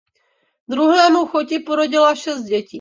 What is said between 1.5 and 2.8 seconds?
porodila šest dětí.